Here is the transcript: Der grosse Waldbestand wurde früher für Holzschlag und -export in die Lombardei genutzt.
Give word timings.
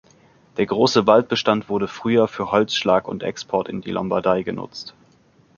Der 0.57 0.65
grosse 0.65 1.05
Waldbestand 1.05 1.69
wurde 1.69 1.87
früher 1.87 2.27
für 2.27 2.51
Holzschlag 2.51 3.07
und 3.07 3.23
-export 3.23 3.69
in 3.69 3.81
die 3.81 3.91
Lombardei 3.91 4.41
genutzt. 4.41 4.95